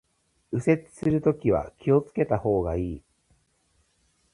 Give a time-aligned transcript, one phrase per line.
[0.51, 3.03] 右折するときは気を付けた方がいい